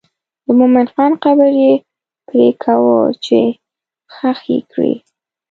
[0.45, 1.73] د مومن خان قبر یې
[2.27, 3.39] پرېکاوه چې
[4.15, 4.93] ښخ یې کړي.